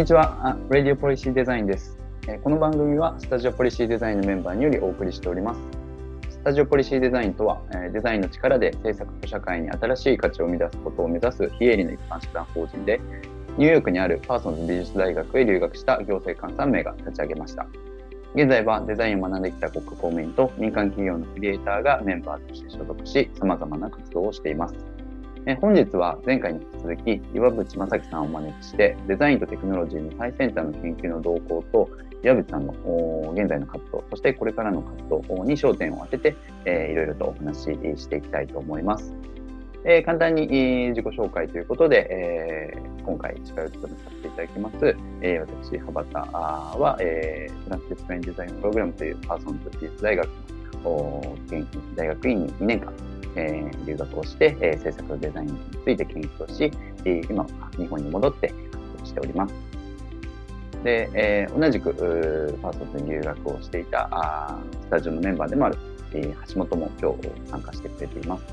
[0.00, 1.98] にちは、ラディオポリシーデザインです。
[2.42, 5.60] この番組はスタジオポリシーデザインのメンバーによりお送りしております。
[6.30, 7.60] スタジオポリシーデザインとは、
[7.92, 12.98] デザインの力で制作と社会に新しい価値を生み出すことを目指す非営利の一般社団法人で、
[13.58, 17.66] ニューヨークにあるパーソンズ美術大学へ留学した行政官3名が立ち上げました。
[18.34, 24.74] 現在はデザインを学んできた国家公務員と民間企業のクリエイターがメンバーとして所属し、様々な活動をしています。
[25.46, 31.88] え本日は前回に引き続き岩渕正樹さんをお招きしてデザインとテクノロジーの最先端の研究の動向と
[32.22, 37.62] 岩渕さんの現在の活動そしてこれからの活動に焦点を当てて、え、いろいろとお話し
[38.02, 39.14] していきたいと思います。
[39.86, 46.28] えー、簡単に、え自己紹介ということで、えー、今回司会を務めさせていただきます、え、私、羽端
[46.78, 50.28] は、えー、ランスディスプレインデザインプログラムというパーソンズ美術大学
[50.84, 52.92] の研究大学院に2年間
[53.36, 56.70] えー、留学をして、えー、制作デザインについて研究をし、
[57.04, 59.54] え今日本に戻って活動しております。
[60.84, 61.92] で、えー、同じく
[62.62, 65.78] パーソンズに留学をしていたあスタジオのメンバーでもある、
[66.14, 68.44] えー、橋本も今日参加してくれています。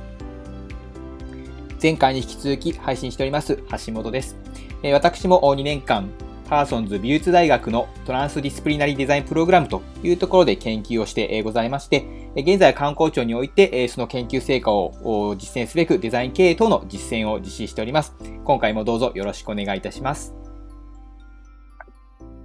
[1.82, 4.36] 前回に引き続き配信しております橋本です。
[4.84, 6.10] えー、私も2年間
[6.48, 12.06] パーソンズ美術大学の Transdisciplinary Design プログラムというところで研究をしてございまして、
[12.38, 18.16] 現在観光庁において、その研究成果を実践すべくデザイン経営等の実践を実施しております。
[18.46, 20.34] 今回もどうぞよろしくお願いいたします。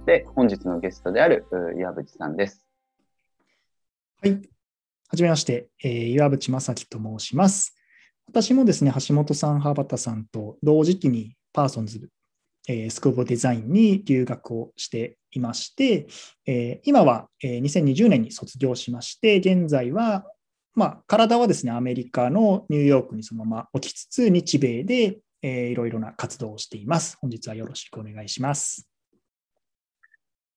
[0.05, 1.45] で、本日のゲストである
[1.77, 2.67] 岩渕さんです。
[4.21, 4.33] はい。
[4.33, 4.39] は
[5.13, 7.73] じめまして、えー、岩渕正樹と申します。
[8.27, 12.09] 私もですね、橋本さん、羽端さんと同時期にパーソンズ、
[12.67, 16.07] えー、スクープデザインに留学をしていまして、
[16.45, 20.25] えー、今は、えー、2020年に卒業しまして、現在は、
[20.75, 27.17] まあ、体はですね、アメリカのニューヨークにそのまま置きつつ、日米で、えー、いろいろな活動をしています。
[27.21, 28.87] 本日はよろしくお願いします。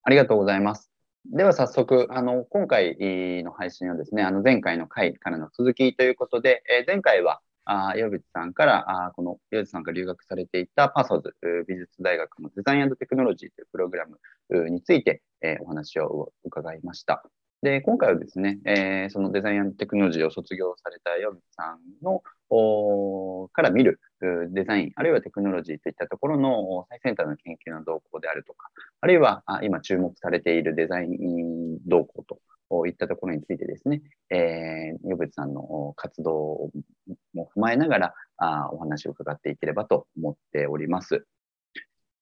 [0.02, 0.90] ありがとうございます。
[1.32, 2.96] では早速、あの今回
[3.42, 11.34] の配信はですね、あの前回の回からの続きということで、えー、前回はあ岩渕さんから、あこの岩渕さんが留学されていたパーソーズ
[11.68, 17.22] 美術大学のデザインテクノロジーというプログラムについて、えー、お話を伺いました。
[17.62, 23.98] で、今回はですね、えー、そのデザインテクノロジーを卒業された岩渕さんのおから見る
[24.52, 28.68] デザイン、あるいはテクノロジーといったところの最先端の研究の動向であるとか、
[29.00, 32.38] あるいは今注目されているデザイン動向と
[32.86, 36.70] いったところについてですね、えー、与さんの活動
[37.34, 41.26] も踏まえながらあお話を伺っていければと思っております。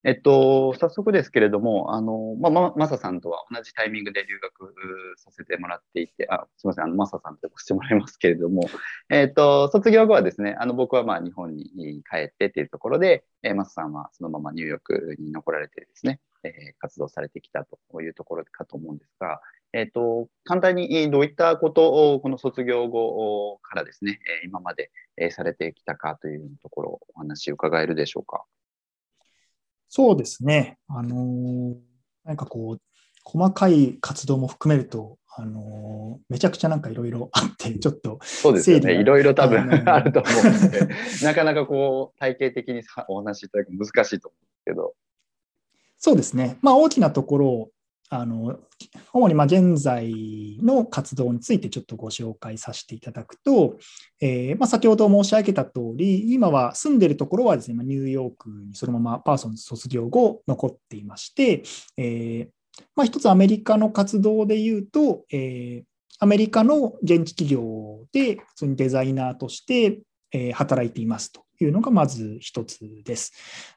[0.06, 4.74] えっと、早速ですけれども、あの、まあ、ま、ささんとは同じタイミングで留学
[5.16, 8.68] させてもらっていて、あ、すみません、あの、まささんと呼ばせてもらいますけれども、
[9.08, 19.40] えっと、卒業後はですね、あの、僕はまあ、日本に帰ってっていうところで、えー、まささんはそのままニューヨークに残られてですね、えー、活動されてきたというところかと思うんですが、
[19.72, 24.90] えっ、ー、と、簡単にどういったことをこの卒業後からですね、今まで
[25.30, 28.44] されてきたかというところ、お話伺えるでしょうか？
[29.88, 30.78] そうですね。
[30.88, 31.76] あのー、
[32.24, 32.80] なんかこう、
[33.24, 39.00] 細かい活動も含めると、あのー、めちゃくちゃなんかいろいろあって、ちょっとそうですよね。
[39.00, 39.58] いろいろ多分
[39.90, 40.88] あると思うので、
[41.24, 44.94] なかなかこう、体系的にお話しいただく難しいと思うんですけど。
[46.04, 46.58] そうですね。
[46.60, 47.70] まあ、大きなところを
[48.10, 48.58] あの
[49.14, 53.78] 主にま現在の活動についてちょっとご紹介させていただくと、
[54.20, 61.62] えー、ま先ほど申し上げた通り、今は住んでるところはですね、ニューヨークにそのままパーソンズ卒業後残っていまして、
[61.96, 65.82] えー、まあ、つアメリカの活動で言うと、えー、
[66.18, 70.00] アメリカの現地企業で普通にデザイナーとして、
[70.52, 73.32] 働いていますというのがまず一つです。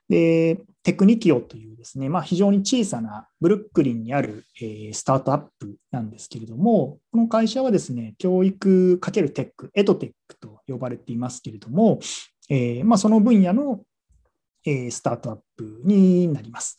[0.10, 12.00] で、テクニキオというですね、まあ、非常に小さなブルックリンにある、え、スタートアップなんですけれども、この会社はですね、教育かけるテック、 EdTech と呼ばれていますけれども、
[12.50, 13.82] えー、まあ、その分野の、
[14.66, 16.78] え、スタートアップになります。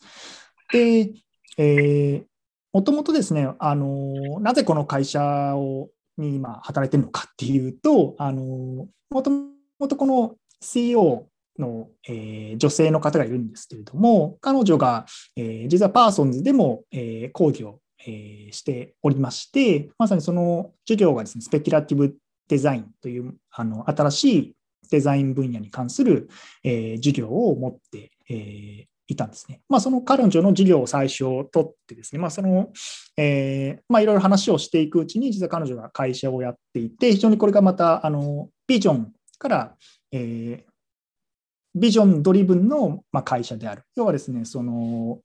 [0.71, 1.11] で、
[1.57, 2.23] えー、
[2.71, 11.27] もともとですね、あのなぜこの会社をに今働いてるのかっていうと、あのもともとこの CEO
[11.57, 22.15] の、えー、女性の方がいるんですけれども、彼女が、えー、実はパーソンズでも、えー、講義を、えー、しておりまして、まさにその授業がですね、スペキュラティブ
[22.47, 24.53] デザインというあの新しい
[24.89, 26.29] デザイン分野に関する、
[26.63, 29.61] えー、授業を持って、えー、いたんですね。
[29.69, 32.69] まあ、その彼女の授業を最初取ってですね、まあ、その、
[33.17, 39.75] えー、まあ、いろいろ話をしていくうちに、実は彼女が会社をやっていて、非常にこれがまた、あの、ビジョンから、
[40.11, 40.71] えー、
[41.75, 43.83] ビジョンドリブンの、まあ、会社である。
[43.95, 45.19] 要はですね、その、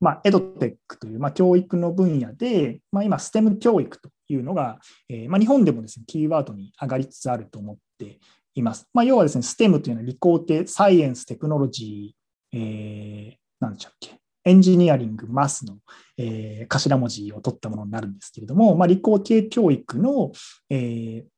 [0.00, 4.78] まあ、エドテックという、まあ、教育の分野で、まあ、今、ステム教育というのが、
[5.08, 8.18] えーまあ、日本でもですね、キーワードに上がりつつあると思って
[8.54, 8.88] います。
[8.92, 15.78] まあ、要はですね、ステムというのは理工系、サイエンス、テクノロジー、えー、なんでしたっけ、エンジニアリング、マスの、
[16.18, 20.32] えー、頭文字を取ったものになるんですけれども、まあ、理工系教育の、
[20.70, 21.33] えー、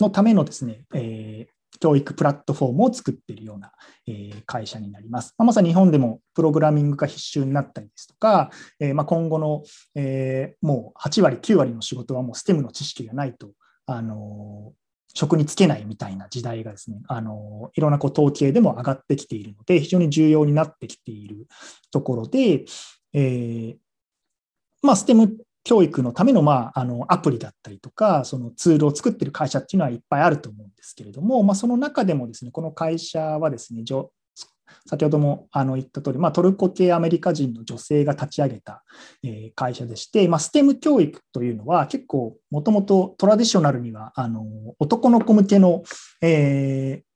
[0.00, 3.72] のためのですね、えー、教育プラットフォームを作っているような、
[4.06, 5.34] えー、会社になります。
[5.38, 8.50] ま、さに日本でもプログラミングが必修になったりですとか、
[8.80, 9.62] えー、まあ今後の、
[9.94, 13.50] え、もう8割、9割の仕事はもう STEM の知識がないと、
[13.86, 14.72] あの
[15.14, 21.46] 職に就けないみたいな時代がですね、あのいろんなこう統計でも上がってきているので、非常に重要になってきている
[21.92, 22.64] ところで、
[23.12, 23.76] えー
[24.82, 33.82] まあ、STEM 教育のための,、まあ、あのアプリだったりとか、そのツールを作ってる会社っていうのはいっぱいあると思うんですけれども、まあ、その中でもですね、この会社はですね、
[34.86, 38.82] 先ほどもあの言った通り、まあ、トルコ系アメリカ人の女性が立ち上げた、
[39.22, 44.44] え会社でして、まあ、STEM 教育というのは結構もともとトラディショナルにはあの
[44.78, 45.82] 男の子向けの、
[46.20, 47.13] えー、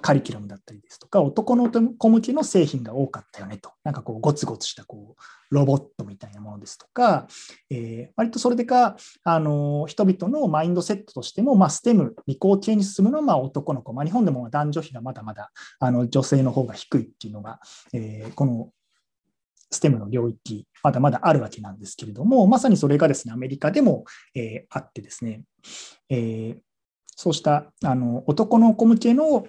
[0.00, 3.72] カリキュラムだったりですとか、男の子向けの製品が多かったよねと。
[3.82, 7.26] なんかこう、ゴツゴツしたこうロボットみたいなものですとか、
[7.70, 15.50] えー、割とそれでか、あの人々のマインドセットとしても、まあ、STEM、理工系に進むのはま男の子、まあ、日本でも男女比がまだまだ
[15.80, 17.60] あの女性の方が低いっていうのが、
[17.92, 18.70] えー、この
[19.72, 24.04] STEM の領域、まだまだあるわけなんですけれども、まさにそれがですね、アメリカでも、
[24.34, 25.42] えー、あってですね、
[26.08, 26.58] えー、
[27.20, 29.44] そうしたあの男の子向けの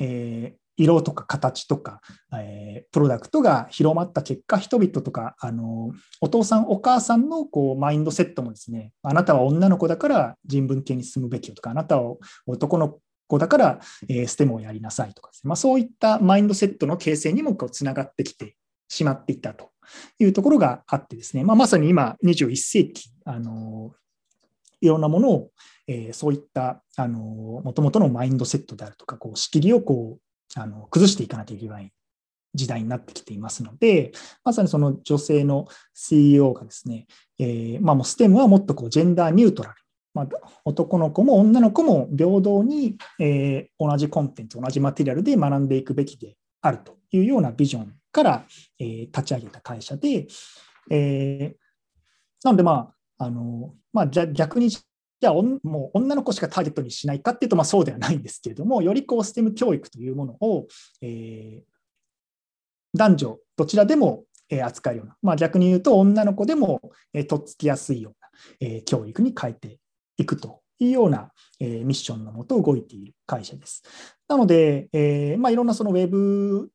[0.00, 2.00] えー、色とか形とか、
[2.34, 12.16] えー、プロダクトが広まった結果、人々とか、あのお父さん、お母さんのこうマインドセットもですね、あなたは女の子だから人文系に進むべきよとか、あなたは
[12.46, 12.98] 男の
[13.28, 18.56] 子だから、えー、ステムをやりなさいとかですね、まあ、そういったマインドセットの形成にもこうつながってきて
[18.88, 19.70] しまっていたと
[20.18, 23.92] いうところがあってですね、まあ、まさに今、21世紀、あの
[24.80, 25.50] いろんなものを
[25.86, 31.92] えー、そういったもともとのマインドセットであるとか、こう仕切りをこうあの崩していかなきゃいけない
[32.54, 34.12] 時代になってきていますので、
[34.44, 37.06] まさにその女性の CEO がですね、
[37.38, 39.76] えー、まあ、もう STEM はもっとこうジェンダーニュートラル。
[40.14, 40.26] まあ、
[40.66, 48.44] 男の子も女の子も平等に、えー、同じコンテンツ、同じマテリアルで学んでいくべきであるというようなビジョンから、
[48.78, 50.26] えー、立ち上げた会社で、
[50.90, 54.68] えー、なので、まああのまあ、逆に
[55.22, 60.66] じゃあもう女の子しかターゲットにしないかっていうと、まあ、そうではないんですけれども、よりこう STEM 教育というものを、
[61.00, 66.80] えー、男女どちらでも扱えるような、まあ、逆に言うと女の子でも
[67.14, 68.28] えとっつきやすいような、
[68.68, 69.78] えー、教育に変えて
[70.18, 71.30] いくというような、
[71.60, 73.84] えー、ミッションのもと動いている会社です。
[74.26, 76.68] なので、えーまあ、いろんなそのウェブ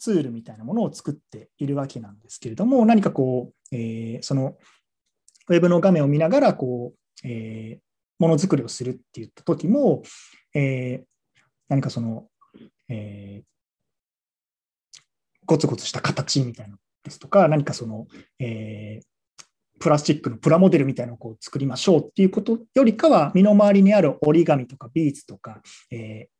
[0.00, 4.56] ツールみたいなものを作っているわけなんですけれども、何かこう、えー、その
[5.48, 7.80] ウェブの画面を見ながらこうえー、
[8.18, 10.02] ものづくりをするって言った時も、
[10.54, 12.26] えー、何かその、
[12.88, 13.48] えー、
[15.46, 18.06] ゴツゴツした形みたいなですとか、何かその、
[18.38, 26.38] えー、プラスチックのプラモデルみたいなのをこう作りましょうっていうことよりかは、身の回りにある折り紙とかビーズとか、えー、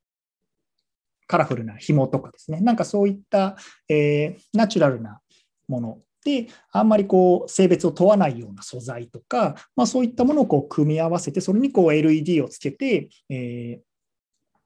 [1.26, 3.56] カラフルな紐とかですね、なんかそういった、
[3.88, 5.20] えー、ナチュラルな
[5.68, 13.88] もので、あんまりこう性別を問わないような素材とか、まあ、そういったものをこう組み合わせて、それにこう LED をつけて、えー、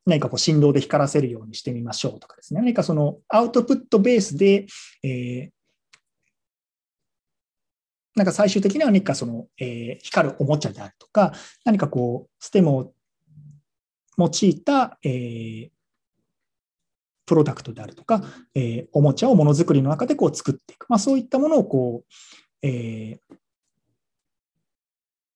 [0.06, 4.66] 何かこう振動で光らせるようにしてみましょうとかですね、何かそのアウトプットベースで、
[5.02, 5.50] えー、
[8.14, 11.32] なんか最終的には何かその、えー、光るおもちゃであるとか、
[11.64, 12.92] 何かこう、ステムを
[14.18, 15.70] 用いた、えー、
[17.26, 18.22] プロダクトであるとか、
[18.54, 20.86] えー、おもちゃをものづくりの中でこう作っていく。
[20.88, 23.36] まあ、そういったものをこう、えー、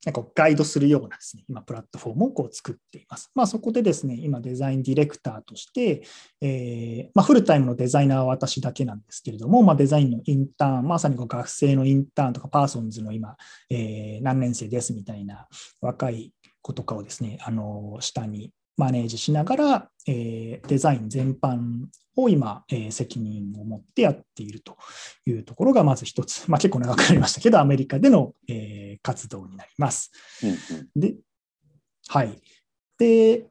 [0.06, 3.32] なんかガイドするようなですね、今、プラットフォームをこう作っています。
[3.34, 6.02] まあ、そこでですね、今、デザインディレクターとして、
[6.40, 13.36] えー、まあ、フルタイムのデザイナーは私だけなんですけれども、まあ、デザインのインターン、まさにこう学生のインターンとか、パーソンズの今、
[13.68, 15.48] えー、何年生ですみたいな
[15.80, 24.76] 若い子とかをですね、あの下にマネージしながら、えー、デザイン全般を今、えー、責任を持ってやっていると
[25.26, 30.10] いうところがまず一つ、まあ、結構長くなりましたけど、アメリカでの、えー、活動になります。
[30.42, 31.16] うんうん、で、
[32.08, 32.38] はい。
[32.98, 33.46] で、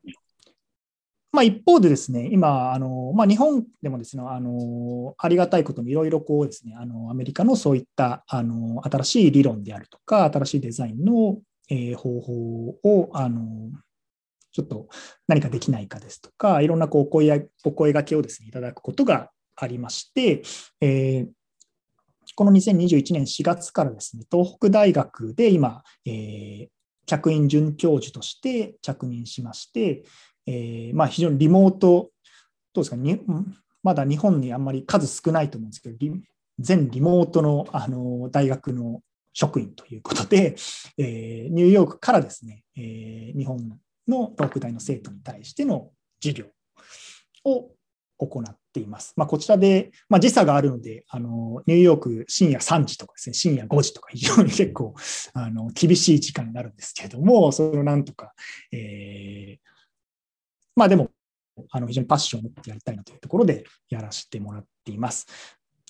[1.32, 11.40] まあ、一方でですね、今、あのまあ、日本でもですね、あのありがたいことにいろいろこうですね、あのアメリカのそういったあの新しい理論であるとか、新しいデザインの、
[11.70, 13.70] えー、方法をあの
[14.56, 14.88] ちょっと
[15.28, 20.44] 何かできないかですとか、いろんなこうお声お声がけをですね、いただくことがありまして、
[20.80, 21.28] えー、
[22.36, 26.68] この2021年4月からですね、東北大学で今、えー、
[27.06, 30.06] 客員准教授として着任しまして、
[30.48, 32.12] えー、まあ、非常にリモート、
[32.74, 33.20] どうですかに、
[33.84, 35.98] まだ日本にあんまり数少ないと思うんですけど、
[36.60, 39.02] 全リモートのあの大学の
[39.34, 40.56] 職員ということで、
[40.98, 46.46] えー、ニューヨークからですね、えー、日本の東北大の生徒に対しての授業
[47.44, 47.72] を
[48.18, 49.14] 行っています。
[49.18, 54.94] まあ、こちらで、まあ、時差があるのであの、ニューヨーク深夜3時とかですね、深夜5時とか非常に結構
[55.34, 58.34] あの厳しい時間になるんですけれども、それをなんとか、
[58.72, 59.60] えー、
[60.76, 61.10] まあでも、
[61.72, 65.26] あの非常にパッションを持ってやりたいなというところでやらせてもらっています。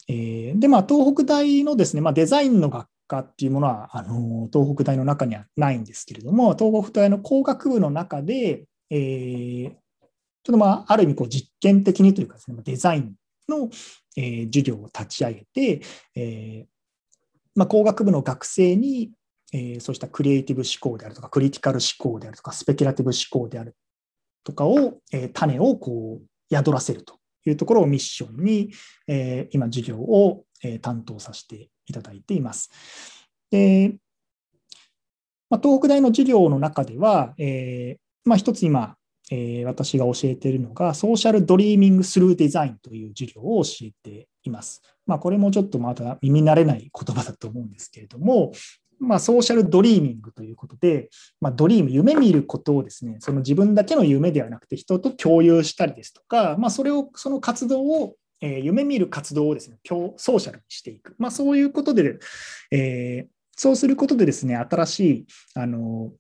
[0.08, 13.14] えー、で、まあ、東北大のですね、まあ、デザインの学科っていうものは、あの東北大の中にはないんですけれども、東北大の工学部の中で、えー、ちょっとまあ、ある意味こう実験的にというかですね、デザイン
[13.50, 13.70] の、
[14.16, 15.82] えー、授業を立ち上げて、
[16.16, 16.76] えー
[17.56, 19.12] まあ、工学部の学生に、
[19.54, 23.76] えー、そうしたクリエイティブ思考であるとか、クリティカル思考であるとか、スペキュラティブ思考である
[24.44, 28.72] とかを、えー、種をこう宿らせるというところをミッションに、
[29.08, 32.70] えー、今、授業を、え、担当させていただいています。
[33.52, 33.96] で
[35.50, 38.96] ま、東北大の授業の中では、えーまあ、一つ今、
[39.32, 44.82] えー、私が教えているのが、 Social Dreaming Through Design という授業を教えています。
[45.06, 48.52] まあ、これもちょっとまだ耳慣れない言葉だと思うんですけれども、
[49.00, 51.10] まあ、 social dreaming ということで、
[51.42, 61.16] まあ、ドリーム、夢見ることをですね、その自分だけの夢ではなくて人と共有したりですとか、まあ、それを、その活動を、えー、夢見る活動をですね、ソーシャルにしていく。
[61.18, 62.20] まあ、そういうことで、
[62.72, 65.26] えー、そうすることでですね、新しい、
[65.56, 66.12] あの、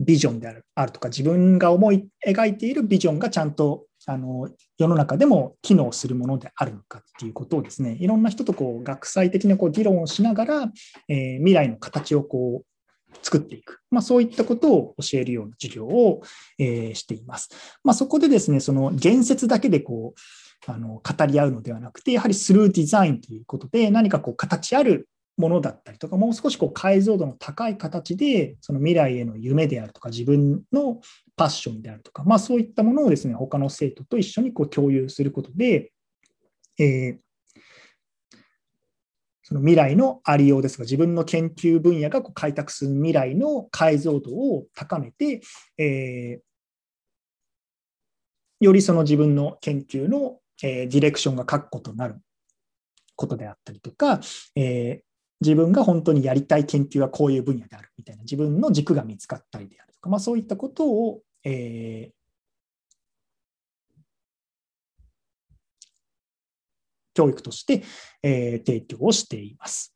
[0.00, 4.48] ビジョンであるあるとか、自分が思い描いているビジョンがちゃんとあの
[4.78, 10.72] 世の中でも機能するものであるのかっていうことをですね、いろんな人とこう学際的なこう議論をしながら、
[11.08, 12.69] えー、未来の形をこう
[13.22, 16.22] 作っていく、まあ、そういったことを教えるような授業を、
[16.58, 17.50] えー、しています。
[17.84, 31.00] まあ、そこでですね、その言説だけでこうあの語り合うのではなくて、やはりスルーデザインということで、何かこう形あるものだったりとか、もう少しこう解像度の高い形で、その未来への夢であるとか、自分の
[31.36, 35.92] パッションであるとか、まあ、そういったものをですね、他の生徒と一緒にこう共有することで、
[36.78, 37.18] えー、
[39.50, 45.40] その未来のありようですが、自分の研究分野がこう開拓する未来の解像度を高めて、
[45.76, 52.20] えー、よりその自分の研究の、えー、ディレクションが確固となる
[53.16, 54.20] ことであったりとか、
[54.54, 55.04] えー、
[55.40, 62.19] 自分が本当にやりたい研究はこういう分野であるみたいな自分の軸が見つかったりであるとか、まあ、そういったことを、えー、
[67.20, 67.82] 教育として、
[68.22, 69.94] えー、提供をしています。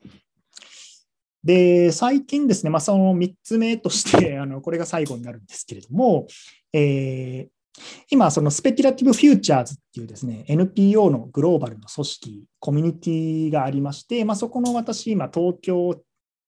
[1.42, 6.26] で、最近ですね、まあ、その3つ目として あの、これが最後になるんですけれども、
[6.72, 15.98] えー、今、その Speculative Futures っていうですね、NPO のグローバルの組織、コミュニティがありまして、まあ、そこの私、今、東京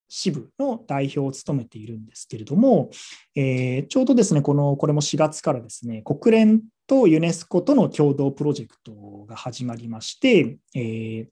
[0.09, 2.91] 支部の代表を務めているんですけれども、
[3.35, 11.27] えー、ちょうどですね、この、これも4月からですね、国連とユネスコとの共同プロジェクトが始まりまして、えー、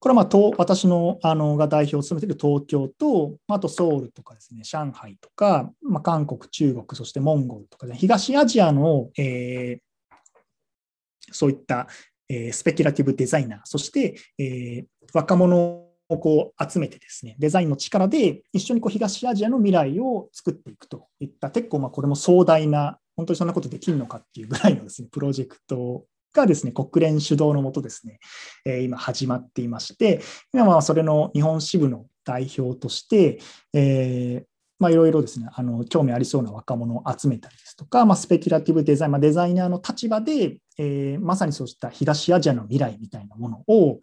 [0.00, 11.88] これはまあ私のあのが代表を務めている東京と、あとソウルとかですね、上海とか、まあ、韓国、中国、そしてモンゴルとか、ね、東アジアの、えー、そういった、
[12.28, 28.20] えー、スペキュラティブデザイナー、そして、えー、若者をこう集めてですね、デザインの力で一緒にこう東アジアの未来を作っていくといった結構まあこれも壮大な、本当にそんなことできるのかっていうぐらいのですね、 プロジェクトがですね、国連主導のもとですね、
[28.64, 30.20] え、今始まっていまして、
[30.52, 33.40] 今はそれの日本支部の代表として、
[33.72, 43.98] えーまあ、いろいろですね、あの興味ありそうな若者を集めたりですとか、まあ、スペキュラティブデザイン、まあ、デザイナーの立場で、えー、まさにそうした東アジアの未来みたいなものを、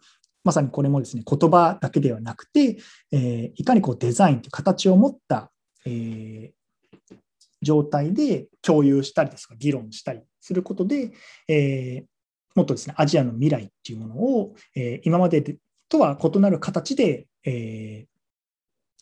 [0.46, 2.78] まさにこれもですね、言葉だけではなくて、
[3.10, 5.50] えー、いかにこうデザインという形を持った、
[5.84, 7.16] えー、
[7.62, 11.10] 状態で共有したりですとか、議論したりすることで、
[11.48, 12.06] えー、
[12.54, 18.06] もっとですね、アジアの未来っていうものを、え、今までとは異なる形で、え、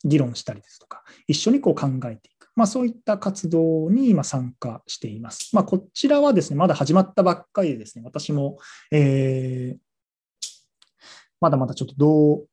[0.02, 2.48] 議論したりですとか、一緒にこう考えていく。
[2.56, 5.50] まあ、そういった活動に今参加しています。
[5.54, 8.58] まあ、こちらはですね、まだ始まったばっかりでですね、私も、
[8.90, 9.78] えー、
[11.44, 12.46] まだまだちょっとどう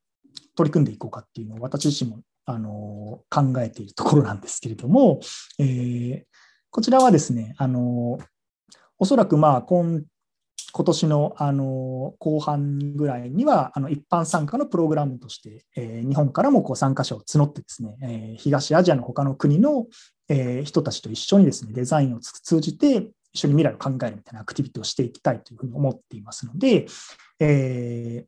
[0.58, 5.22] 取り組んでいこうかっていうのを私自身もあの考えているところなんですけれども、
[5.60, 6.24] えー、
[6.70, 8.20] こちらはですね、あの
[9.00, 10.02] おそらくまあ今
[10.74, 19.86] 今年のあの後半ぐらいにはあの一般参加のプログラムとして、えー、日本からもこう参加者を募ってですね、えー、東アジアの他の国の、
[20.28, 26.88] え、人たちと一緒にですねデザインを通じて一緒に未来を考えるみたいなアクティビティをしていきたいというふうに思っていますので、
[27.40, 28.26] え、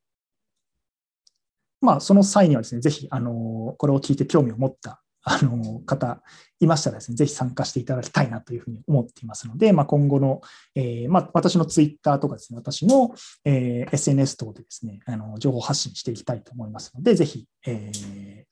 [1.84, 6.22] まあ、その際にはですね、ぜひ、あの、これを聞いて興味を持ったあの方
[6.60, 10.42] いましたらですね、ぜひ参加していただきたいなというふうに思っていますので、まあ、今後の、
[10.76, 13.14] えー、まあ、私のツイッターとかですね、私の、
[13.46, 18.44] えー、SNS 等でですね、あの情報発信していきたいと思いますので、ぜひ、えー、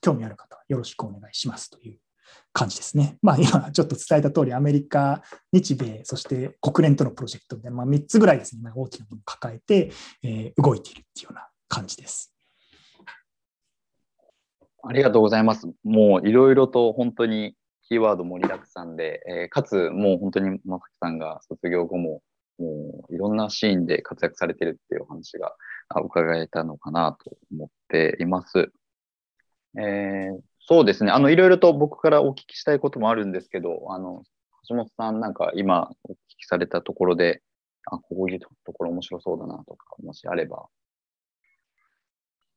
[0.00, 1.98] 興味ある方はよろしくお願いしますという
[2.52, 3.18] 感じですね。
[3.22, 9.92] まあ、今ちょっと伝えた通り、アメリカ、日米、そして国連とのプロジェクトで、まあ、3つぐらいですね、大きなものを抱えて、
[10.24, 12.31] え、動いているっていうような感じです。
[14.84, 15.68] ありがとうございます。
[15.84, 17.54] もういろいろと本当に
[17.88, 22.22] キーワード盛りだくさんで、えー、かつもう本当にまさきさんが卒業後も
[22.58, 25.54] もういろんなシーンで活躍されてるっていうお話が
[26.04, 28.72] 伺えたのかなと思っています。
[29.78, 31.10] えー、そうですね。
[31.10, 34.22] あの、いろいろと僕からお聞きしたいこともあるんですけど、あの、
[34.68, 37.42] 橋本さんなんか今お聞きされたところで、
[37.86, 40.66] あ、こういうところ面白そうだなとか、もしあれば。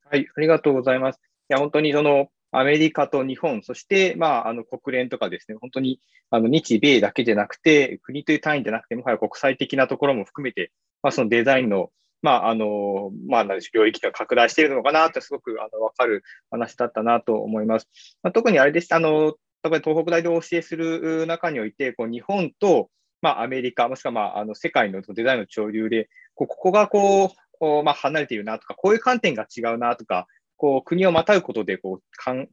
[0.10, 1.22] はい、ありがとうございます。
[1.50, 6.00] や、本当にその、アメリカと日本、そして、まあ、あの、国連とかですね、本当に、
[6.30, 10.72] あの、日米だけじゃなくて、国という単位じゃなくて、もはや国際的なところも含めて、
[11.04, 17.90] まあ、そのデザインの、まあ、あの、まあ、領域が拡大しているのかなって、すごく、あの、わかる話だったなと思います。
[18.24, 22.90] まあ、特にあれです、あの、例えば東北大でお教えする中において、こう、日本と、
[23.22, 27.30] まあ、アメリカ、もしくは、まあ、あの、世界のデザインの潮流で、ここがこう、
[27.60, 32.04] こうまあ、離れているなとか、こういう観点が違うなとか、こう、国をまたぐことで、こう、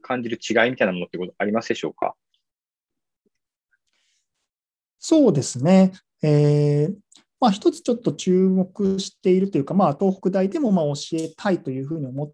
[0.00, 2.14] 感じる違いみたいなものってことありますでしょうか？
[4.98, 5.92] そうですね。
[6.22, 6.94] えー、
[7.40, 12.32] まあ、一つちょっと注目しているというか、まあ、東北大でもまあ教えたいというふうに思っ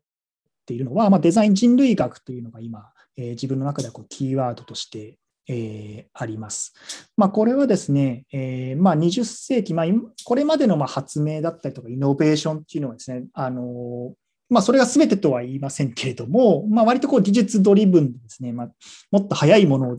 [0.66, 5.16] ているのは、まあ、デザイン人類学というのが今、えー、自分の中ではこうキーワードとして、
[5.48, 6.74] えー、あります。
[7.16, 9.86] まあ、これはですね、えーま、20世紀、まあ、
[10.24, 14.12] これまでのま発明だったりとか、イノベーションっていうのはですね、あの
[14.48, 18.68] まあ、それが全てとは言いませんけれども、まあ、割とこう技術ドリブンですね、まあ、
[19.10, 19.98] もっと速いものを、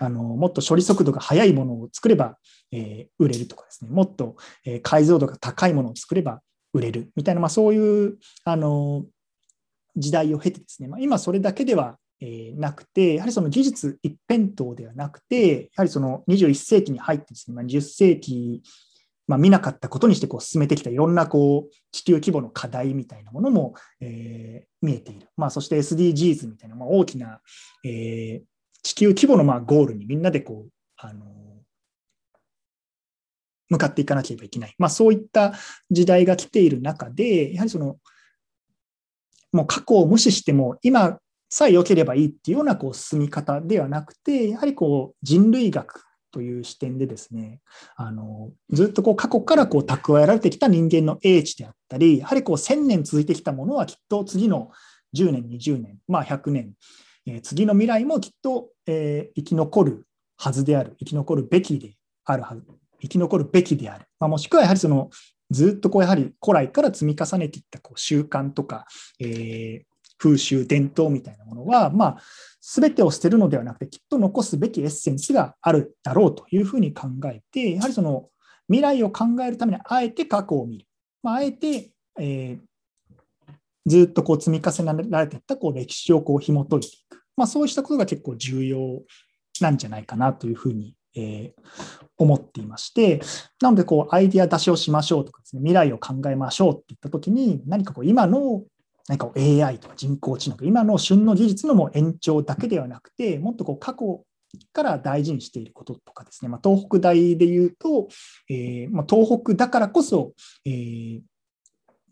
[0.00, 2.38] あのもっと処理速度が速いものを作れば、
[2.72, 4.36] えー、売れるとかですね、もっと、
[4.82, 6.40] 解像度が高いものを作れば
[6.72, 7.10] 売れる。
[7.16, 9.04] みたいな、まあ、そういうあの
[9.96, 18.62] 時代を経てですね、まあ、今それだけではえなくて、やはりその技術一辺倒ではなくて、やはりその21世紀に入ってですね、まあ、20世紀
[19.26, 25.28] まあ、見なかったことにしてこう進めてきたいろんなこう地球規模の課題みたいなものも、えー、見えている。
[25.36, 27.40] まあ、そして SDGs みたいな、まあ、大きな、
[27.84, 28.42] えー、
[28.82, 31.24] 地球規模のまあゴールにみんなでこう、あの
[33.68, 34.74] 向かっていかなければいけない。
[34.78, 35.54] まあ、そういった
[35.90, 37.96] 時代が来ている中で、やはりその、
[39.52, 46.05] もう過去を無視しても、今さえ良ければいいっていうようなこう進み方ではなくて、やはりこう人類学
[46.36, 47.60] という視点でですね、
[47.96, 54.70] あのずっとこう過去からこう蓄えられてきた人間の英知であったり、やはりこう1000年続いてきたものはきっと次の
[55.16, 56.72] 10年、20年、まあ、100年、
[57.24, 61.94] えー、次の未来もきっと、えー、生き残るはずである、生き残るべきで
[62.26, 62.62] あるはず、
[63.00, 65.08] 生き残るべきである、まあ、もしくはやはりその
[65.50, 68.84] ずっとこうやはり古来から積み重ねていったこう習慣とか、
[69.20, 72.18] えー、風習、伝統みたいなものは、まあ、
[72.60, 78.28] 全てを捨てるのではなくて、きっと残すべきエッセンスがあるだろうというふうに考えて、やはりその
[78.68, 80.86] 未来を考えるために、あえて過去を見る。
[81.22, 83.50] まあ、あえて、えー、
[83.86, 87.22] ずっとこう積み重ねられていったこう歴史をこう紐解いていく。
[87.36, 89.02] まあ、そうしたことが結構重要
[89.60, 93.20] なんじゃないかなというふうに、えー、思っていまして、
[93.60, 98.62] なのでこうアイディア出しをしましょうとかですね、未来を考えましょうって言ったときに、何かこう今の
[99.08, 104.24] 何か AI とか人工知能とか、今の旬の技術のも延長だけではなくて、もっとこう過去
[104.72, 108.08] から大事にしていることとかですね、まあ、東北大でいうと、
[108.48, 110.32] えー、まあ、東北だからこそ、
[110.64, 111.20] えー、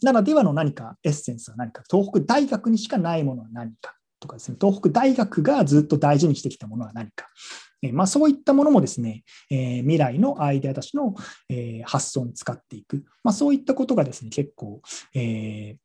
[0.02, 7.28] ならではの何かエッセンスは何か、東北大学にしかないものは何かとかですね、東北大学がずっと大事にしてきたものは何か、
[7.82, 11.14] えー、まあ、そういったものもですね、え未来のアイデア出しの、
[11.48, 14.80] え発想に使っていく、ま、そういったことがですね、結構、
[15.14, 15.76] え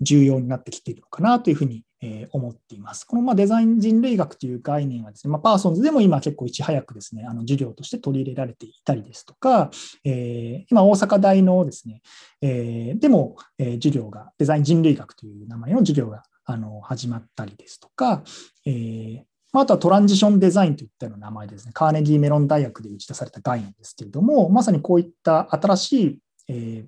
[0.00, 1.84] 重要になってきているのかなというふうに
[2.32, 3.04] 思っています。
[3.04, 9.70] このまデザイン人類学という概念はですね、まあ、パーソンズでも今結構いち早くですね、あの授業として取り入れられていたりですとか、
[10.04, 12.02] えー、今大阪大のですね、
[12.42, 18.22] えー、でも、え、授業が、デザイン人類学という名前の授業があの始まったりですとか、
[18.66, 26.84] えーまあ、とはトランジションデザインといったような名前ですね、カーネギーメロン大学で打ち出された概念ですけれども、まさにこういった新しい、え、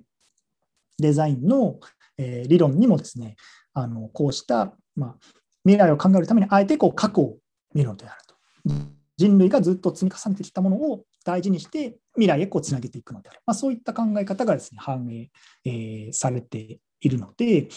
[0.99, 1.79] デザインの、
[2.17, 3.35] えー、理論にもですね、
[3.73, 5.15] あのこうした、まあ、
[5.63, 7.37] 未来を考えるためにあえてこう過去を
[7.73, 8.35] 見るのであると。
[9.17, 13.41] 人類がずっと積み重ねてきたものを大事にして未来へこうつなげていくのである。
[13.45, 15.29] まあ、そういった考え方がですね、反映、
[15.65, 17.67] えー、されているので、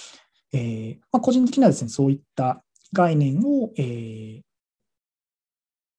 [0.52, 4.40] えーまあ、個人的にはですね、そういった概念を、えー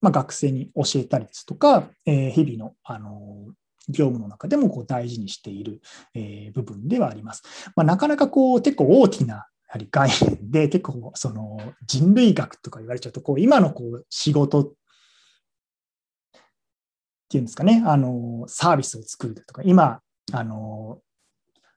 [0.01, 3.47] まあ、学生に教えたりですとか、え、日々の、あの
[3.89, 5.81] 業務の中でもこう大事にしている、
[6.13, 7.43] えー、部分ではあります。
[7.75, 14.71] まあ、なかなかこう結構大きなやはり概念で結構その人類学とか言われちゃうとこう今のこう仕事っ
[17.29, 20.01] ていうんですかねあのサービスを作るとか今
[20.33, 20.99] あの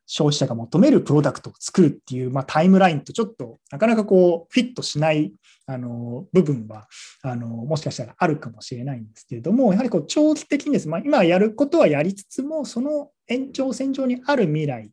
[0.07, 5.33] 消費者が求めるプロダクトを作るっていう、まあ、タイムラインとちょっとなかなかこうフィットしない
[5.67, 6.89] あの部分は
[7.23, 14.91] あのもしかしたらあるかもしれないんですけれどもやはりこう長期的にです、まあ、今やることはやりつつもその延長線上にある未来、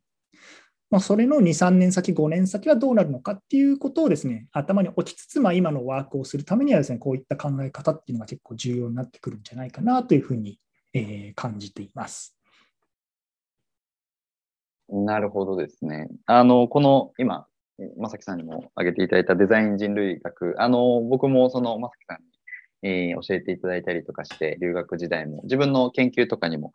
[0.90, 10.58] まあ、それの2、3年先、5年先はどうなるのかっていうことをですね頭に置きつつ、まあ、今のワークをするためにはですねこういった考え方っていうのが結構重要になってくるんじゃないかなというふうに、
[10.94, 12.34] えー、感じています。
[14.92, 16.08] なるほどですね。
[16.26, 17.46] あの、この今、
[17.96, 22.32] まさきさんにも挙げていただいたデザイン人類学、あの、僕もそのまさきさんに、
[22.82, 26.72] えー、教えていただいたりとかして、留学時代も自分の研究とかにも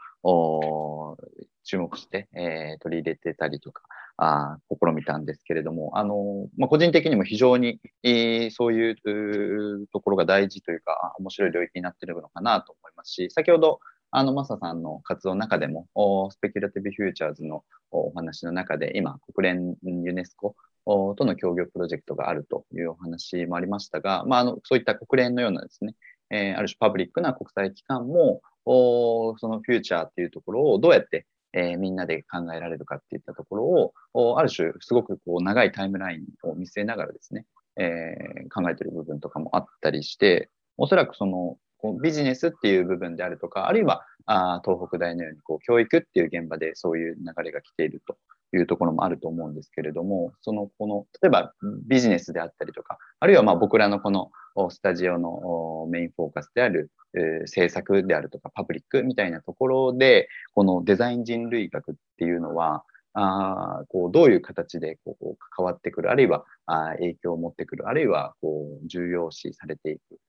[1.63, 3.83] 注目して、えー、取り入れてたりとか、
[4.19, 13.79] あ試みたんですけれども、あのまあ、個人的にも非常に、えー、そういうところが大事というか、面白い領域になっているのかなと思いますし、先ほど
[14.11, 15.87] あの、マサさんの活動の中でも、
[16.31, 25.95] Speculative Futures のお話の中で、今、国連ユネスコとの協業プロジェクトがあるというお話もありましたが、まあ、あのそういった国連のようなですね、
[26.29, 37.45] えー、ある種パブリックな国際機関も、そのフューチャーっていうところをどうやって、えー、みんなで考えられるかっていったところを、ある種すごくこう長いタイムラインを見据えながらですね、
[37.77, 48.17] えー、考えてる部分とかもあったりして、おそらくそのこうビジネスっていう部分であるとか、あるいはあ東北大のようにこう教育っていう現場でそういう流れが来ていると
[48.55, 51.53] いうところもあると思うんですけれども、そのこの例えば
[51.87, 54.31] ビジネスであったりとか、あるいはまあ僕らのこの
[54.69, 70.19] スタジオのメインフォーカスである、えー、制作であるとかパブリックみたいなところで、このデザイン人類学っていうのは、あこうどういう形でこう関わってくる、あるいはあ影響を持ってくる、あるいはこう重要視されていく。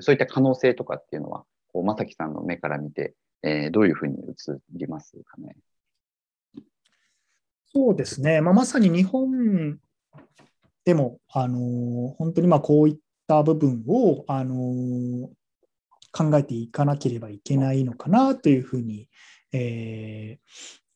[0.00, 4.34] そういった可能性とかっていうのは、こう正樹さんの目から見て、えー、どういうふうに映
[4.74, 5.56] りますかね？
[7.72, 9.78] そうですね、まあ、まさに日本
[10.84, 12.96] でも、あのー、本当にまあこういっ
[13.26, 15.28] た部分を、あのー、
[16.12, 19.08] 考えていかなければいけないのかなというふうに、
[19.52, 20.46] えー、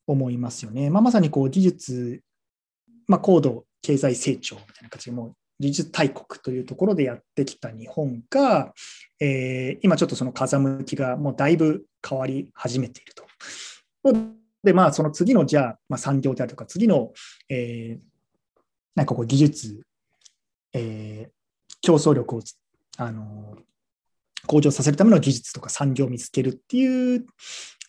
[0.06, 0.88] 思いますよね。
[0.90, 2.22] まあ、まさにこう技術、
[3.06, 8.72] まあ、高度経済成長みたいな形でも技術大国というところでやってきた日本が、
[9.20, 13.24] えー、今ちょっとその風向きがもうだいぶ変わり始めていると。
[14.64, 17.12] で、まあ、その次のじゃあ、まあ、産業であるとか、次の、
[17.50, 18.04] えー、
[18.94, 19.82] なんかこう技術、
[20.72, 22.40] えー、競争力を、
[22.96, 23.56] あの
[24.46, 27.26] 向上させるための技術とか産業を見つけるっていう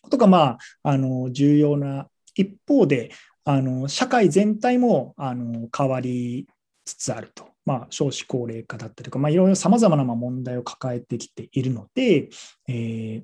[0.01, 3.11] ことが、まあ、あの重要な一方で、
[3.45, 6.47] あの社会全体もあの変わり
[6.85, 7.50] つつあると。
[7.65, 12.29] まあ、少子高齢化だったりとか、まあ、いろいろさまざまな問題を抱えてきているので、
[12.67, 13.23] え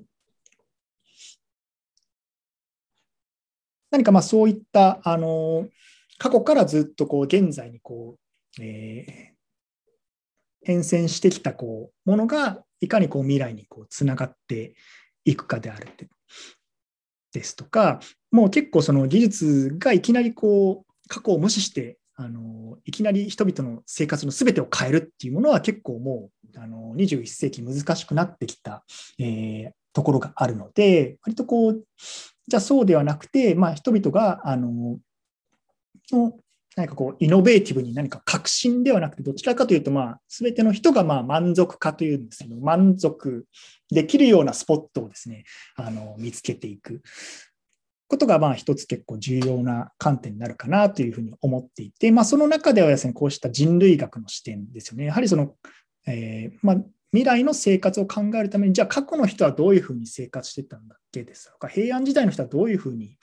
[3.90, 5.66] 何かまあそういったあの
[6.18, 8.16] 過去からずっとこう現在にこ
[8.58, 14.74] う、えー、変遷してきたこうものがいかにこう未来にこうつながって
[15.24, 15.88] いくかである
[17.32, 28.84] ですとかもう結構その技術がいきなりこう過去を無視してあのいきなり人々の生活のすべてを変えるっていうものは結構もうあの21世紀難しくなってきた、
[29.20, 31.84] えー、ところがあるので割とこう
[32.48, 34.98] じゃあそうではなくて、まあ、人々があの
[36.74, 43.44] 何かこうイノベーティブに何か革新ではなくてどちらかというと、まあ、全ての人がまあ満足化というんですけど満足
[43.92, 45.44] できるようなスポットをですね
[45.76, 47.00] あの見つけていく。
[48.08, 55.04] ことがまあ一つ結構重要な観点になるかなというふうに思っていて、まあ、その中ではですね、こうした人類学の視点ですよね。
[55.06, 55.54] やはりその、
[56.06, 56.76] えー、まあ、
[57.12, 63.18] 未来の生活を考えるために、じゃあ過去の人はどういうふうに生活してたんだっけですとか、平安時代の人はどういうふうに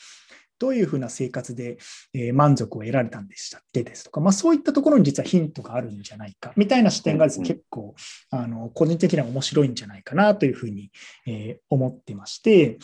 [0.60, 1.78] どういうふうな生活で、
[2.14, 7.96] え満足を得られたんでしたっけですとか、まあ、そういったところに実はヒントがあるんじゃないかみたいな視点がですね、結構
[8.30, 10.92] あの個人的には面白いんじゃないかなというふうに、
[11.28, 12.78] え思ってまして、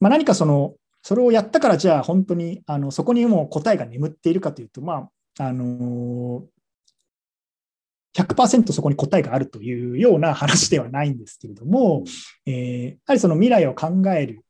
[0.00, 6.44] まあ、何かそのそれをやったからじゃあ本当にあのそこにもう答えが眠っているかというと、まああの
[8.16, 12.04] 100%そこに答えがあるというような話ではないんですけれども、
[12.46, 14.44] えー、やはりその未来を考える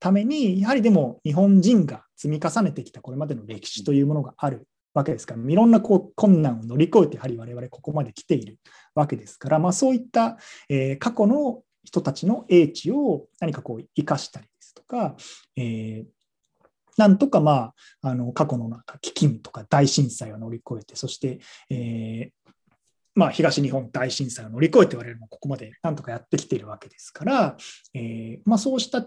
[0.00, 8.58] ために、やはりでも日本人が積み重ねてきたこれまでの歴史というものがあるわけですから、いろんなこう困難を乗り越えて、やはり我々ここまで来ている
[8.94, 15.16] わけですから、まあ、そういった、えー、過去の人たちの英知を何かこう生かしたりとか、
[15.56, 16.16] えー
[16.96, 17.74] なんとか、まあ、
[18.08, 22.50] あの過去のなんか飢饉とか大震災を乗り越えて、そして、えー、
[23.14, 27.56] まあ、東日本大震災を乗り越えて我々もここまでなんとかやってきているわけですから、
[27.94, 29.06] えー、まあ、そうした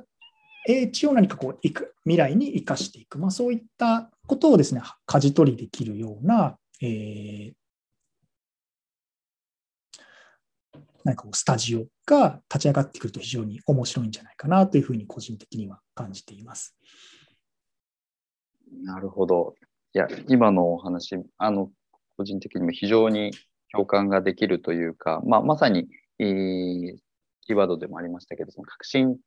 [0.67, 7.53] 英知を何かこういく未来に生かしていく、まあ、そういったことをですね、舵取りできるような、えー、
[11.09, 16.75] 何かこうスタジオが立ち上がってくると非常に面白いんじゃないかなというふうに個人的には感じています。
[18.83, 19.55] なるほど。
[19.95, 21.71] いや、今のお話、あの、
[22.15, 23.31] 個人的にも非常に
[23.71, 25.87] 共感ができるというか、まあ、まさに、
[26.19, 26.97] えー、
[27.41, 29.17] キーワードでもありましたけど、その革新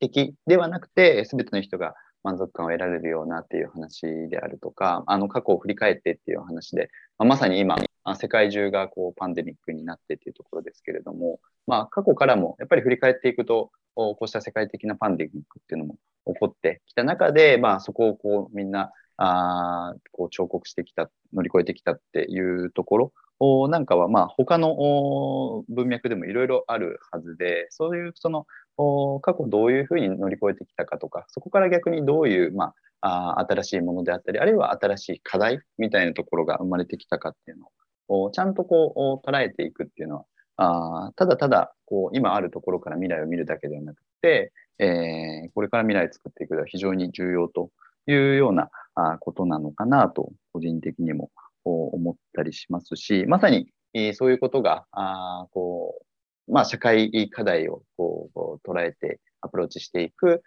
[0.00, 7.76] 的ではなくて、すべての人が満足感を得られるようなっていう話であるとか、あの過去を振り返ってっていう話で、まあ、まさに今、
[8.16, 23.12] 世界中がこうパンデミックになってっていうところですけれども、まあ、過去からもやっぱり振り返っていくと、こうした世界的なパンデミックっていうのも起こってきた中で、まあ、そこをこうみんなあこう彫刻してきた、乗り越えてきたっていうところ
[23.68, 37.68] なんかは、まあ、他の文脈でもいろいろあるはずで、そういうその過去どういうふうに乗り越えてきたかとか、そこから逆にどういう、まあ、あ新しいものであったり、あるいは新しい課題みたいなところが生まれてきたかっていうの
[38.08, 40.24] を、ちゃんとこう捉えていくっていうのは、
[40.56, 47.70] あただただこう今あるところから未来を見るだけではなくて、えー、これから未来を作っていくのは非常に重要と
[48.06, 51.30] いうようなあことなのかなと、個人的にも
[51.64, 53.68] 思ったりしますし、まさに、
[54.14, 56.06] そういうことが、あこう、
[56.52, 60.42] まあ、社会課題をこう捉えてアプローチしていく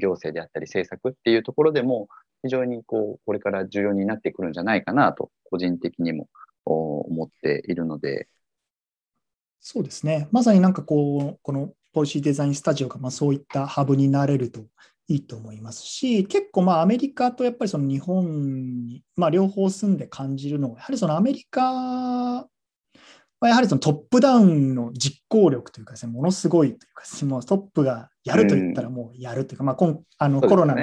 [0.00, 2.08] 行政であったり政策っていうところでも、
[2.42, 6.28] 非常にこう、これから重要になってくるんじゃないかなと、個人的にも
[6.64, 8.28] 思っているので。
[9.60, 10.28] そうですね。
[10.30, 14.60] まさになんかこう、このポリシーデザインスタジオがまあそういったハブになれると
[15.08, 22.46] いいと思いますし、結構まあアメリカとやっぱりその日本に、まあ、両方住んで感じるのは、やはりそのアメリカ
[23.46, 30.80] やはりそのトップダウンの実行力というかですね、ものすごいというか、もうトップがやると言ったらもうやるというか、うん、まあ、今あのコロナの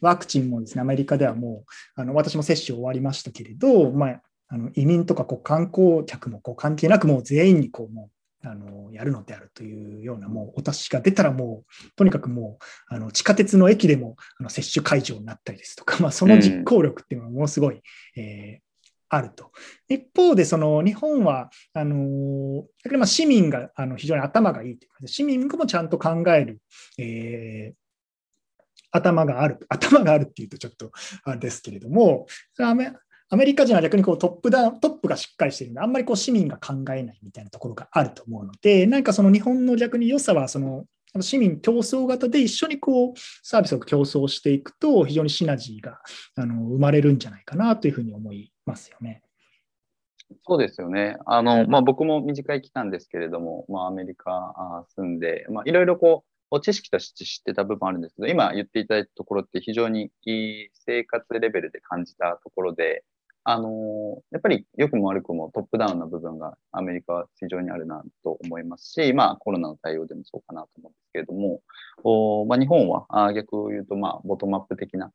[0.00, 1.64] ワクチンもですね、アメリカではも
[1.96, 8.10] う、あの私も接種終わりましたけれど、まあ、あの移民とかこう観光客もこう関係なく、もう全員にこうも
[8.44, 12.58] うあのやるのであるというような、もうお達しが出たら、もうとにかくも
[12.90, 17.82] うあの地下鉄の駅でもあの接種会場になったりですとか、まあ、その実行力っていうのはものすごい、うん、
[18.20, 18.71] えー
[19.14, 19.52] あると。
[19.88, 22.64] 一方で、その日本は、あの
[22.98, 26.60] ま市民があの非常に頭がいいというか、市民もちゃんと考える、
[26.98, 30.92] えー、頭がある、頭があるっていうとちょっと
[31.24, 32.26] あれですけれども、
[32.58, 40.86] アメリカ人は逆にこうトップダウン、トップがしっかりしてるので、あんまりこう市民が考えないみたいなところがあると思うので、何かその日本の逆に良さは、その
[41.20, 45.98] 市民競争型で一緒にこうサービスを競争していくと、非常にシナジーが
[46.36, 49.22] あの生まれるんじゃないかなというふうに思いますよね。
[50.46, 51.16] そうですよね。
[51.26, 60.32] あの、まあ、僕も短い期間ですけれども、まあ、アメリカ住んで、まあ、いろいろこう、知識として知ってた部分あるんですけど、今言っていただいたところって非常にい
[60.64, 63.04] い生活レベルで感じたところで、
[63.44, 71.60] あのやっぱり良くも悪くもトップダウンの部分がアメリカは非常にあるなと思いますし、まあコロナの対応でもそうかなと思うんですけれども、
[72.04, 75.10] おまあ、日本はあ逆を言うと、まあ、ボトムアップ的な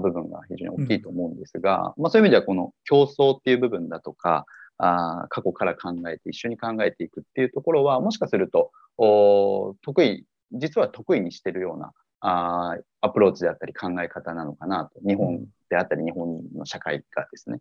[0.00, 4.46] 部分が非常に大きいと思うんですが、うん、まあ、そういう意味ではこの競争っていう部分だとか、
[4.78, 15.00] あ過去から考えて一緒に考えていくっていうところは、もしかすると、お得意、実は得意にしてるようなあアプローチであったり考え方なのかなと。
[15.06, 17.58] 日本であったり日本の社会がですね。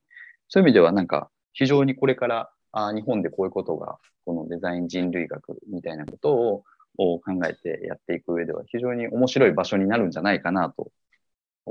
[0.47, 6.63] そういう意味ではなんか非常にこれからあ日本でこういうことがこのデザイン人類学みたいなことを
[6.97, 10.91] を考えてやっていく上では非常に面白い場所になるんじゃないかなと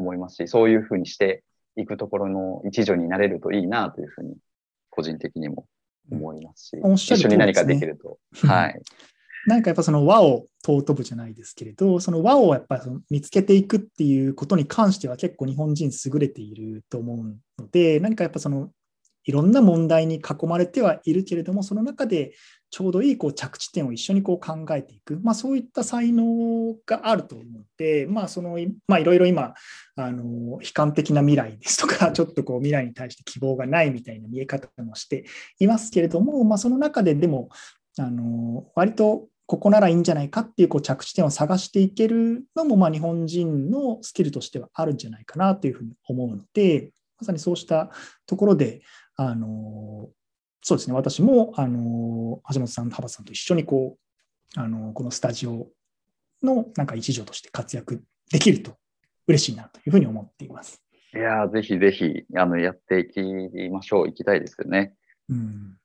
[0.00, 1.44] 思いますし、そういうふうにして
[1.76, 4.36] いくところの一助になれるといいなというふうに
[4.90, 5.66] 個人的にも
[6.10, 8.18] 思いますし、うん、一緒に何かできると。
[8.46, 8.80] はい。
[9.46, 18.70] なんかやっぱその和を尊ぶじゃないですけれど、その和をやっぱり見つけていくっていうことに関しては結構日本人優れていると思うので、何かやっぱその
[19.24, 22.32] いろんな問題に囲まれてはいるけれども、その中で
[22.70, 29.54] ちょうどいいこう着地点を一緒にこう考えていく、まあ、そういった才能があると思って、まあ、そのまあ、いろいろ今
[29.96, 35.24] あの、悲観的な未来ですとか、 ちょっとこう未来に対して希望がないみたいな見え方もして
[35.58, 37.48] いますけれども、まあ、その中ででも、
[37.98, 47.90] あの割とここならいいんじゃないかっていうこう着地点を探していけるのも、まあ、日本人のスキルとしてはあるんじゃないかなというふうに思うので、まさにそうした
[48.26, 48.82] ところで、
[49.16, 50.08] あの
[50.62, 53.96] そうですね、私も、あの橋本さん、幅さんと一緒にこ
[54.56, 55.68] う、あのこのスタジオ
[56.42, 58.76] のなんか一助として活躍できると
[59.26, 60.82] 嬉しいなというふうに思っています。
[61.14, 63.20] いやぜひぜひあのやっていき
[63.70, 64.94] ましょう、いきたいですよね。
[65.28, 65.76] うん、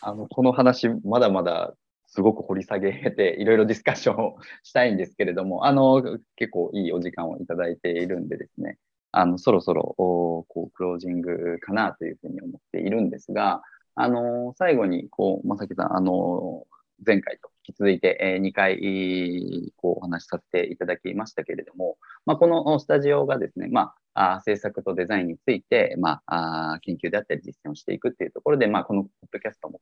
[0.00, 1.74] あのこの話、まだまだ
[2.06, 6.02] すごく掘り下げて、いろいろディスカッションをしたいんですけれども、あの
[6.36, 8.78] 結構いいお時間をいただいているんでですね、
[9.16, 13.62] あの、そろそろ、こう、クロージングかなというふうに思っているんですが、
[13.94, 16.66] あの、最後に、こう、まさきさん、あの、
[17.04, 29.80] 前回と引き続いて、えー、2回、こう、お話しさせていただきましたけれども、まあ、このスタジオがですね、まあ、あ制作とデザインについて、まあ、あ研究であったり実践をしていくっていうところで、まあ、このポッドキャストも、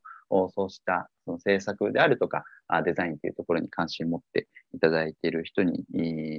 [0.50, 5.84] そうしたその制作であるとか、あデザインというところに関心を持っていただいている人に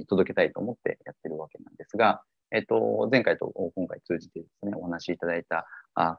[0.08, 5.66] 届けたいと思ってやってるわけなんですが、えっと、前回と今回通じてですね、お話しいただいた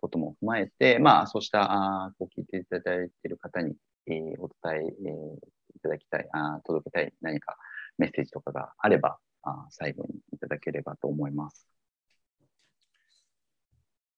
[0.02, 3.76] ことも踏まえて、まあ、そうした、こう聞いていただいている方に、
[4.08, 5.36] えー、お伝え、えー、
[5.76, 7.58] いただきたいあ、届けたい何か
[7.98, 11.68] メッセージとかがあれば、あ最後にいただければと思います。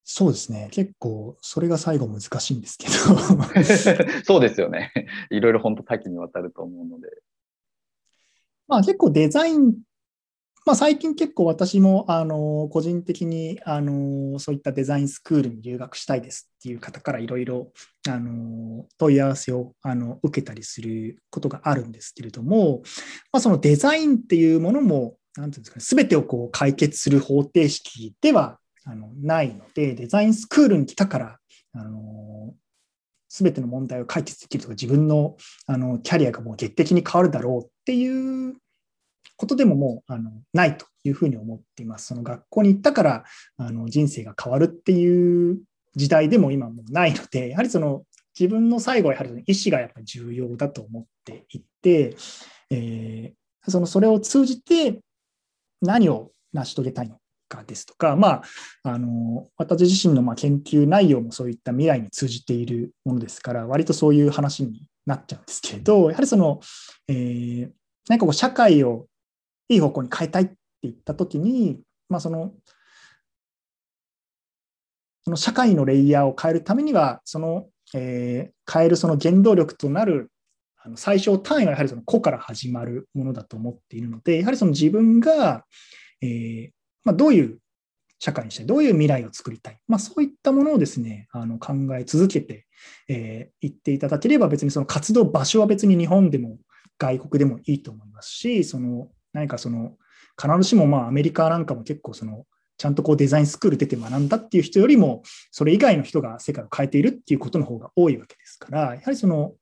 [0.09, 0.69] そうですね。
[0.71, 2.93] 結構、それが最後難しいんですけど
[4.23, 4.93] そうですよね。
[5.29, 7.09] いろいろ本当多岐にわたると思うので。
[8.67, 9.75] まあ結構デザイン
[10.67, 17.71] まあ、最近結構私もあの個人的にあのそういったデザインスクールに留学したいですっていう方からいろいろ
[18.97, 22.81] 問い合わせをあの受けたりすることがあるんですけれども、
[23.31, 31.37] まあ、そのデザインっていうものも何ていうんですかね全てをこう解決する方程式ではあのないのでデザインスクールに来たから
[31.75, 32.53] あの
[33.29, 38.55] 全ての問題を解決できるとか自分のあのキャリアがもう劇的に変わるだろうっていう
[39.37, 42.07] ことでももうあのないというふうに思っています。
[42.07, 43.23] その学校に行ったから
[43.57, 45.59] あの人生が変わるっていう
[45.95, 48.03] 時代でも今もないので、やはりその
[48.39, 52.15] 自分の最後はやはり意思がやっぱり重要だと思っていて、
[52.69, 54.99] えー、そのそれを通じて
[55.81, 57.17] 何を成し遂げたいの
[57.49, 58.43] かですとか、まあ、
[58.83, 66.59] あの私自身のま研究内容もそういった未来に通じているものですから、割とそういう話になっちゃうんですけれど、やはりその、
[67.07, 67.69] えー、
[68.09, 69.07] 何かこう社会を
[69.69, 72.53] いい方向に変えたいって言ったときに、まあ、その、
[75.23, 80.31] その社会のレイヤーを変えるためには、その、えー、変えるその原動力となる
[80.87, 85.65] あの最小単位はやはりその個から始まるものだと思っているので、やはりその自分が、
[86.21, 86.69] えー
[87.03, 87.59] まあ、どういう
[88.19, 92.65] 社会にしたい、どういう未来を作りたい、まあ、そういったものをですね、あの考え続けて
[93.09, 96.57] い、えー、っていただければ、別にその活動場所は別に日本でも
[96.97, 99.95] 外国でもいいと思いますし、その何かその、
[100.41, 102.45] 必ずしもまあアメリカなんかも結構その、
[102.77, 105.21] ちゃんとこうデザインスクール出て学んだっていう人よりも、
[105.51, 109.53] それ以外の人が世界を変えているっていうことの方が多いわけですから、やはりその、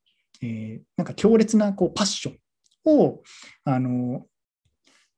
[0.42, 2.38] えー、なんか強烈なこうパッション
[2.86, 3.22] を、
[3.66, 4.26] あの、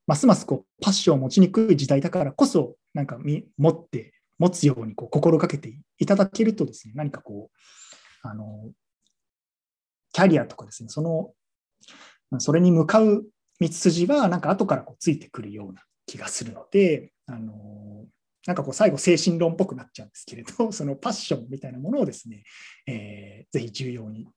[0.07, 3.19] ますますこうパッションを持ちにくい時代だからこそ、なんか
[3.57, 8.71] 持って、持つようにこう心がけていただけるとですね、何かこう、あの、
[10.13, 11.33] キャリアとかですね、その、
[12.39, 13.25] それに向かう
[13.59, 18.05] 道筋はなんか後からこうついてくるような気がするので、あの
[18.45, 22.43] なんかこう最後精神論っぽくなっちゃうんですけれど、 そのパッションみたいなものをですね、
[22.87, 24.27] えー、ぜひ重要に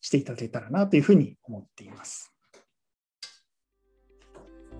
[0.00, 2.32] していただけたらなというふうに思っています。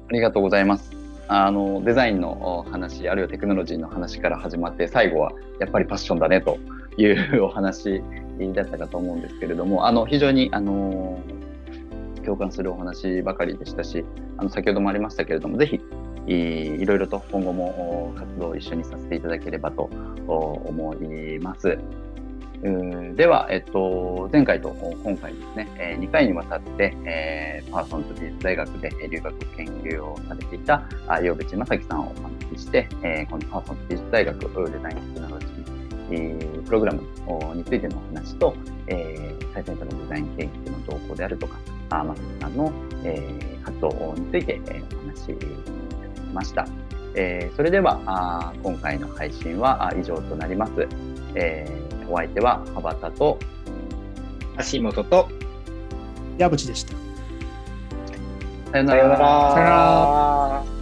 [0.09, 0.91] ありがとうございます。
[1.31, 6.59] あのデザインの話、あるいはテクノロジーの話から始まって、最後はやっぱりパッションだねと
[6.97, 8.01] いうお話
[8.55, 11.21] だったかと思うんですけれども、あの非常にあの
[12.21, 14.05] 共感するお話ばかりでしたし、
[14.37, 15.81] あの先ほどもありましたけれども、ぜひ
[16.27, 19.91] いろいろと今後も活動を一緒にさせていただければと
[20.27, 21.79] 思います。
[23.15, 24.71] では、えっと、前回と
[25.05, 30.83] 今回ですね、2回にわたって、えー、パーソンズ美術大学で留学研究をされていた
[31.23, 37.03] 岩渕正樹さんをお招きして、えー、このパーソンズ美術大学デザインテクノロジープログラム
[37.55, 38.55] についてのお話と、
[38.89, 41.59] えー、最先端のデザイン研究の動向であるとか、
[41.91, 42.73] マスさんの、
[43.05, 45.51] えー、活動について、えー、お話しいただ
[46.15, 46.67] きました。
[47.15, 50.73] えー、それではあ今回の配信は以上となります。
[51.35, 53.39] えー、お相手は羽端と
[54.73, 55.29] 橋本と
[56.37, 56.95] 矢淵でした。
[58.73, 58.99] さよなら。
[58.99, 59.19] さよな
[60.65, 60.78] ら。